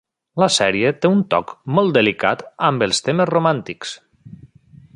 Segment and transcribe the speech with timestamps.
[0.43, 3.93] La sèrie té un toc molt delicat amb els temes romàntics.